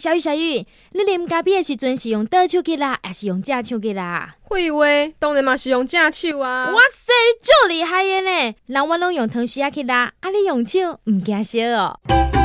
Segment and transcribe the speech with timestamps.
[0.00, 4.36] 小雨小雨，你啉咖啡的时阵是用倒手机啦，还是用正手机啦？
[4.48, 4.86] 废话，
[5.18, 6.70] 当然嘛是用正手啊！
[6.70, 8.54] 哇塞，你足厉害的呢！
[8.64, 12.39] 人我拢用汤匙去拉，啊你用手唔惊烧哦。